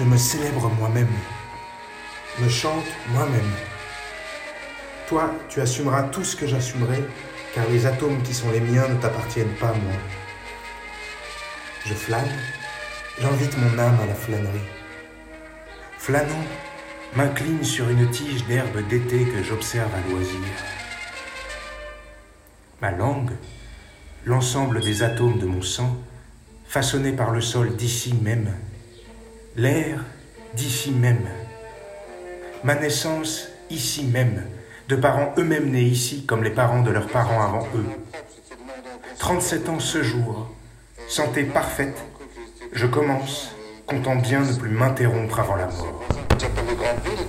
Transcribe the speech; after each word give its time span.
me 0.00 0.16
célèbre 0.16 0.68
moi-même, 0.78 1.12
me 2.40 2.48
chante 2.48 2.86
moi-même. 3.10 3.52
Toi, 5.06 5.30
tu 5.48 5.60
assumeras 5.60 6.04
tout 6.04 6.24
ce 6.24 6.34
que 6.34 6.46
j'assumerai, 6.46 7.04
car 7.54 7.68
les 7.68 7.84
atomes 7.84 8.22
qui 8.22 8.32
sont 8.32 8.50
les 8.50 8.60
miens 8.60 8.88
ne 8.88 8.94
t'appartiennent 8.94 9.54
pas, 9.60 9.72
moi. 9.72 9.92
Je 11.84 11.94
flâne, 11.94 12.32
j'invite 13.20 13.56
mon 13.58 13.78
âme 13.78 13.98
à 14.02 14.06
la 14.06 14.14
flânerie. 14.14 14.68
Flânant, 15.98 16.44
m'incline 17.14 17.62
sur 17.62 17.88
une 17.88 18.10
tige 18.10 18.46
d'herbe 18.46 18.88
d'été 18.88 19.24
que 19.24 19.42
j'observe 19.42 19.90
à 19.94 20.10
loisir. 20.10 20.40
Ma 22.80 22.90
langue, 22.90 23.32
l'ensemble 24.24 24.80
des 24.80 25.02
atomes 25.02 25.38
de 25.38 25.46
mon 25.46 25.62
sang, 25.62 25.96
façonné 26.66 27.12
par 27.12 27.30
le 27.30 27.42
sol 27.42 27.76
d'ici 27.76 28.14
même, 28.14 28.52
l'air 29.56 30.00
d'ici 30.54 30.90
même, 30.90 31.28
ma 32.64 32.74
naissance 32.74 33.48
ici 33.70 34.04
même, 34.04 34.44
de 34.88 34.96
parents 34.96 35.32
eux-mêmes 35.38 35.70
nés 35.70 35.82
ici 35.82 36.24
comme 36.26 36.42
les 36.42 36.50
parents 36.50 36.82
de 36.82 36.90
leurs 36.90 37.06
parents 37.06 37.42
avant 37.42 37.66
eux. 37.74 37.84
37 39.18 39.68
ans 39.68 39.80
ce 39.80 40.02
jour, 40.02 40.48
santé 41.06 41.44
parfaite, 41.44 41.96
je 42.72 42.86
commence, 42.86 43.50
comptant 43.86 44.16
bien 44.16 44.40
ne 44.40 44.52
plus 44.54 44.70
m'interrompre 44.70 45.40
avant 45.40 45.56
la 45.56 45.66
mort. 45.66 46.02
des 46.38 46.74
grandes 46.74 47.04
villes 47.04 47.26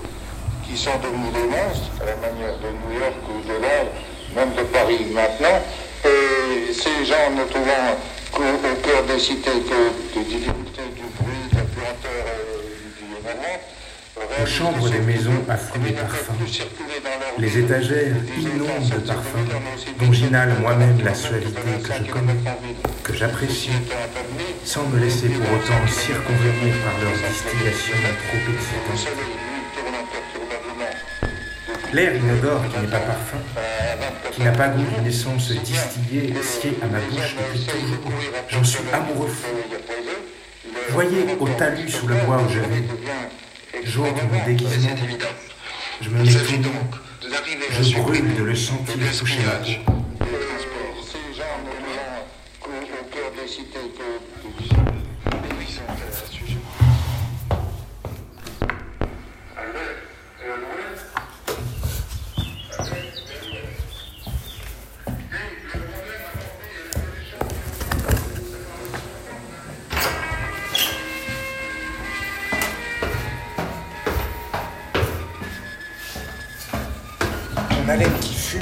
qui 0.66 0.76
sont 0.76 0.98
devenues 1.02 1.32
des 1.32 1.48
monstres, 1.48 1.90
à 2.00 2.06
la 2.06 2.16
manière 2.16 2.58
de 2.58 2.68
New 2.68 2.98
York 2.98 3.16
ou 3.28 3.46
de 3.46 3.52
Londres, 3.52 3.92
même 4.34 4.54
de 4.54 4.62
Paris 4.62 5.06
maintenant, 5.12 5.60
et 6.04 6.72
ces 6.72 7.04
gens 7.04 7.30
ne 7.36 7.44
trouvant 7.44 7.96
au 8.40 8.76
cœur 8.82 9.04
des 9.04 9.18
cités 9.18 9.50
que 9.50 10.18
des 10.18 10.24
difficultés 10.24 10.88
du 10.96 11.02
bruit, 11.18 11.48
de 11.52 11.56
la 11.56 11.62
puanteur 11.62 12.24
du 12.98 13.04
énervement, 13.04 13.23
aux 14.42 14.46
chambres 14.46 14.88
des 14.88 15.00
maisons 15.00 15.44
affluent 15.48 15.82
les 15.84 15.92
parfums. 15.92 16.32
Les 17.38 17.58
étagères 17.58 18.16
inondent 18.38 18.90
de 18.90 19.06
parfums 19.06 19.48
dont 19.98 20.12
j'inhale 20.12 20.54
moi-même 20.60 20.98
la 21.04 21.14
suavité 21.14 21.60
que 21.82 21.92
je 21.92 22.10
connais, 22.10 22.36
que 23.02 23.14
j'apprécie, 23.14 23.70
sans 24.64 24.86
me 24.88 24.98
laisser 24.98 25.28
pour 25.28 25.46
autant 25.52 25.86
circonvenir 25.86 26.74
par 26.84 27.00
leur 27.02 27.12
distillation 27.12 27.96
trop 28.28 28.52
excitante. 28.52 29.08
L'air 31.92 32.16
inodore 32.16 32.62
qui 32.72 32.80
n'est 32.80 32.88
pas 32.88 32.98
parfum, 32.98 33.38
qui 34.32 34.42
n'a 34.42 34.52
pas 34.52 34.68
goût 34.68 34.82
d'une 34.82 35.06
essence 35.06 35.50
distillée, 35.52 36.34
sied 36.42 36.76
à 36.82 36.86
ma 36.86 36.98
bouche 36.98 37.36
toujours, 37.68 38.12
j'en 38.48 38.64
suis 38.64 38.84
amoureux. 38.92 39.30
Voyez 40.94 41.26
au 41.40 41.48
talus 41.48 41.88
sous 41.90 42.06
le 42.06 42.14
bois 42.24 42.36
où 42.36 42.48
je 42.48 42.60
vais, 42.60 42.84
j'ôte 43.82 44.14
mon 44.30 44.46
déguisement, 44.46 44.94
je 46.00 46.08
me 46.08 46.22
mets 46.22 46.30
tout 46.30 46.56
donc, 46.58 46.94
je 47.80 48.00
brûle 48.00 48.34
de 48.36 48.44
le 48.44 48.54
sentir 48.54 48.94
toucher 49.18 49.40
ma 49.44 49.54
peau. 49.54 49.94
Haleine 77.94 78.18
qui 78.20 78.34
fume, 78.34 78.60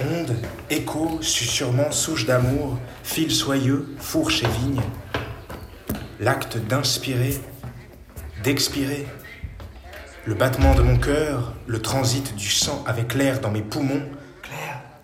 onde, 0.00 0.36
écho, 0.70 1.18
susurrement, 1.22 1.90
souche 1.90 2.24
d'amour, 2.24 2.78
fil 3.02 3.32
soyeux, 3.32 3.96
fourche 3.98 4.44
et 4.44 4.48
vigne. 4.60 4.80
L'acte 6.20 6.56
d'inspirer, 6.56 7.40
d'expirer, 8.44 9.08
le 10.24 10.34
battement 10.34 10.76
de 10.76 10.82
mon 10.82 10.98
cœur, 10.98 11.54
le 11.66 11.82
transit 11.82 12.36
du 12.36 12.48
sang 12.48 12.84
avec 12.86 13.14
l'air 13.14 13.40
dans 13.40 13.50
mes 13.50 13.62
poumons, 13.62 14.04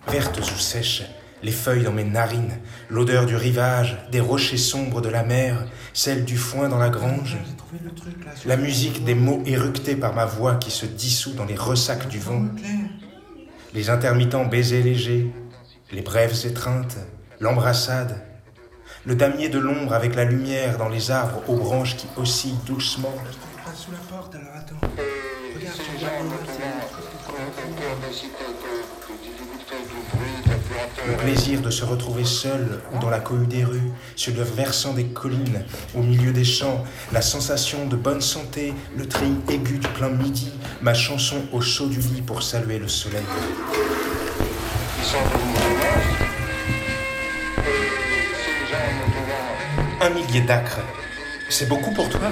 vertes 0.07 0.39
ou 0.39 0.57
sèches, 0.57 1.03
les 1.43 1.51
feuilles 1.51 1.83
dans 1.83 1.91
mes 1.91 2.05
narines, 2.05 2.57
l'odeur 2.89 3.25
du 3.25 3.35
rivage, 3.35 3.97
des 4.13 4.21
rochers 4.21 4.57
sombres 4.57 5.01
de 5.01 5.09
la 5.09 5.23
mer, 5.23 5.65
celle 5.93 6.23
du 6.23 6.37
foin 6.37 6.69
dans 6.69 6.77
la 6.77 6.89
grange, 6.89 7.37
la 8.45 8.55
musique 8.55 9.03
des 9.03 9.15
mots 9.15 9.43
éructés 9.45 9.97
par 9.97 10.13
ma 10.13 10.25
voix 10.25 10.55
qui 10.55 10.71
se 10.71 10.85
dissout 10.85 11.33
dans 11.33 11.45
les 11.45 11.55
ressacs 11.55 12.07
du 12.07 12.19
vent, 12.19 12.45
les 13.73 13.89
intermittents 13.89 14.45
baisers 14.45 14.83
légers, 14.83 15.31
les 15.91 16.01
brèves 16.01 16.45
étreintes, 16.45 16.97
l'embrassade, 17.39 18.23
le 19.05 19.15
damier 19.15 19.49
de 19.49 19.59
l'ombre 19.59 19.93
avec 19.93 20.15
la 20.15 20.25
lumière 20.25 20.77
dans 20.77 20.89
les 20.89 21.11
arbres 21.11 21.41
aux 21.47 21.55
branches 21.55 21.95
qui 21.95 22.07
oscillent 22.17 22.59
doucement. 22.65 23.13
Sous 23.75 23.91
la 23.91 23.97
porte, 23.97 24.35
alors 24.35 24.55
attends. 24.55 24.75
Regarde, 25.55 25.77
le 31.09 31.17
plaisir 31.17 31.61
de 31.61 31.71
se 31.71 31.83
retrouver 31.83 32.23
seul 32.23 32.81
ou 32.93 32.99
dans 32.99 33.09
la 33.09 33.19
cohue 33.19 33.47
des 33.47 33.63
rues, 33.63 33.91
sur 34.15 34.35
le 34.35 34.43
versant 34.43 34.93
des 34.93 35.05
collines, 35.05 35.63
au 35.95 36.01
milieu 36.01 36.31
des 36.31 36.43
champs, 36.43 36.83
la 37.11 37.21
sensation 37.21 37.87
de 37.87 37.95
bonne 37.95 38.21
santé, 38.21 38.73
le 38.95 39.07
tri 39.07 39.27
aigu 39.49 39.79
du 39.79 39.87
plein 39.87 40.09
midi, 40.09 40.51
ma 40.81 40.93
chanson 40.93 41.37
au 41.51 41.61
chaud 41.61 41.87
du 41.87 41.99
lit 41.99 42.21
pour 42.21 42.43
saluer 42.43 42.77
le 42.77 42.87
soleil. 42.87 43.23
Un 50.01 50.09
millier 50.11 50.41
d'acres, 50.41 50.79
c'est 51.49 51.67
beaucoup 51.67 51.91
pour 51.91 52.07
toi. 52.09 52.29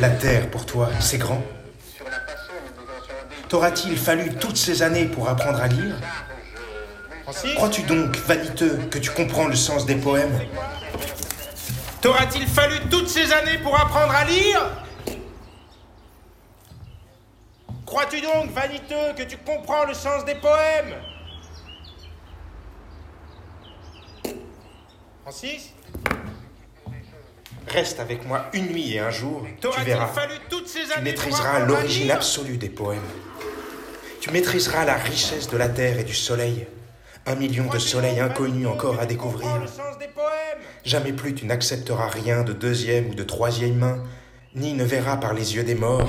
La 0.00 0.10
terre 0.10 0.50
pour 0.50 0.66
toi, 0.66 0.90
c'est 1.00 1.18
grand. 1.18 1.42
T'aura-t-il 3.48 3.96
fallu 3.96 4.34
toutes 4.34 4.56
ces 4.56 4.82
années 4.82 5.04
pour 5.04 5.28
apprendre 5.28 5.60
à 5.60 5.68
lire? 5.68 5.94
Crois-tu 7.26 7.82
donc, 7.82 8.16
vaniteux, 8.18 8.78
que 8.88 8.98
tu 8.98 9.10
comprends 9.10 9.48
le 9.48 9.56
sens 9.56 9.84
des 9.84 9.96
poèmes 9.96 10.38
T'aura-t-il 12.00 12.46
fallu 12.46 12.76
toutes 12.88 13.08
ces 13.08 13.32
années 13.32 13.58
pour 13.58 13.78
apprendre 13.78 14.14
à 14.14 14.24
lire 14.24 14.60
Crois-tu 17.84 18.20
donc, 18.20 18.50
vaniteux, 18.52 19.14
que 19.16 19.24
tu 19.24 19.36
comprends 19.38 19.84
le 19.86 19.94
sens 19.94 20.24
des 20.24 20.36
poèmes 20.36 20.94
Francis 25.22 25.72
Reste 27.66 27.98
avec 27.98 28.24
moi 28.24 28.46
une 28.52 28.66
nuit 28.66 28.94
et 28.94 29.00
un 29.00 29.10
jour, 29.10 29.44
tu 29.60 29.80
verras. 29.84 30.12
tu 30.94 31.00
maîtriseras 31.02 31.58
l'origine 31.60 32.12
absolue 32.12 32.56
des 32.56 32.68
poèmes. 32.68 33.00
Tu 34.20 34.30
maîtriseras 34.30 34.84
la 34.84 34.94
richesse 34.94 35.48
de 35.48 35.56
la 35.56 35.68
terre 35.68 35.98
et 35.98 36.04
du 36.04 36.14
soleil. 36.14 36.68
Un 37.28 37.34
million 37.34 37.66
de 37.66 37.78
soleils 37.78 38.20
inconnus 38.20 38.68
encore 38.68 39.00
à 39.00 39.06
découvrir. 39.06 39.50
Jamais 40.84 41.12
plus 41.12 41.34
tu 41.34 41.44
n'accepteras 41.44 42.06
rien 42.06 42.44
de 42.44 42.52
deuxième 42.52 43.10
ou 43.10 43.14
de 43.14 43.24
troisième 43.24 43.74
main, 43.74 43.98
ni 44.54 44.74
ne 44.74 44.84
verras 44.84 45.16
par 45.16 45.34
les 45.34 45.56
yeux 45.56 45.64
des 45.64 45.74
morts, 45.74 46.08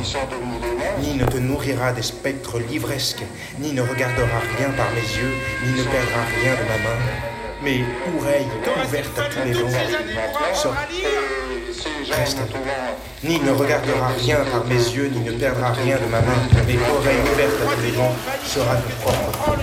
ni 1.02 1.16
ne 1.16 1.26
te 1.26 1.38
nourrira 1.38 1.92
des 1.92 2.04
spectres 2.04 2.60
livresques, 2.60 3.24
ni 3.60 3.74
ne 3.74 3.82
regardera 3.82 4.40
rien 4.58 4.70
par 4.78 4.92
mes 4.92 5.02
yeux, 5.02 5.34
ni 5.66 5.72
ne 5.72 5.84
perdra 5.84 6.24
rien 6.40 6.54
de 6.54 6.68
ma 6.70 6.78
main. 6.90 7.00
Mais 7.64 7.80
oreilles 8.16 8.46
ouvertes 8.86 9.18
à 9.18 9.24
tous 9.24 9.44
les 9.44 9.54
vents, 9.54 9.68
reste 12.12 12.38
Ni 13.24 13.40
ne 13.40 13.52
regardera 13.52 14.10
rien 14.10 14.38
par 14.52 14.66
mes 14.66 14.76
yeux, 14.76 15.08
ni 15.08 15.22
ne 15.22 15.32
perdra 15.32 15.72
rien 15.72 15.98
de 15.98 16.06
ma 16.12 16.22
main, 16.22 16.42
mais 16.68 16.76
oreilles 16.76 17.32
ouvertes 17.34 17.62
à 17.64 17.76
tous 17.76 17.82
les 17.82 17.92
vents, 17.92 18.16
sera 18.46 18.76
de 18.76 18.82
propre. 19.02 19.58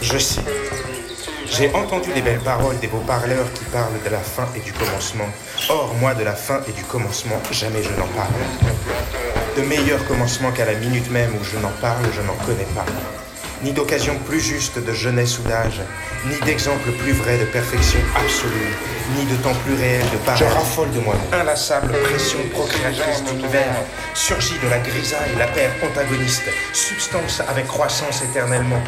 Je 0.00 0.18
sais. 0.18 0.40
J'ai 1.46 1.74
entendu 1.74 2.10
les 2.14 2.22
belles 2.22 2.40
paroles 2.40 2.78
des 2.78 2.86
beaux 2.86 3.04
parleurs 3.06 3.52
qui 3.52 3.64
parlent 3.64 4.02
de 4.04 4.10
la 4.10 4.18
fin 4.18 4.48
et 4.56 4.60
du 4.60 4.72
commencement. 4.72 5.28
Or, 5.68 5.94
moi, 6.00 6.14
de 6.14 6.24
la 6.24 6.34
fin 6.34 6.60
et 6.66 6.72
du 6.72 6.82
commencement, 6.84 7.40
jamais 7.50 7.82
je 7.82 7.90
n'en 7.90 8.08
parle. 8.08 8.32
De 9.56 9.62
meilleur 9.62 10.04
commencement 10.06 10.50
qu'à 10.50 10.64
la 10.64 10.74
minute 10.74 11.10
même 11.10 11.34
où 11.40 11.44
je 11.44 11.58
n'en 11.58 11.72
parle, 11.80 12.04
je 12.12 12.22
n'en 12.22 12.34
connais 12.46 12.68
pas 12.74 12.86
ni 13.64 13.72
d'occasion 13.72 14.14
plus 14.26 14.40
juste 14.40 14.78
de 14.78 14.92
jeunesse 14.92 15.38
ou 15.38 15.42
d'âge, 15.42 15.80
ni 16.26 16.38
d'exemple 16.44 16.90
plus 17.02 17.12
vrai 17.12 17.38
de 17.38 17.46
perfection 17.46 17.98
absolue, 18.14 18.70
ni 19.16 19.24
de 19.24 19.36
temps 19.42 19.54
plus 19.64 19.74
réel 19.74 20.04
de 20.12 20.18
paradis. 20.18 20.44
Je 20.44 20.54
raffole 20.54 20.90
de 20.92 21.00
moi, 21.00 21.14
inlassable 21.32 21.92
pression 22.02 22.40
procréatrice 22.52 23.24
d'univers, 23.24 23.74
surgit 24.12 24.58
de 24.62 24.68
la 24.68 24.78
grisaille 24.78 25.34
la 25.38 25.46
paire 25.46 25.72
antagoniste, 25.82 26.44
substance 26.74 27.40
avec 27.48 27.66
croissance 27.66 28.22
éternellement. 28.22 28.82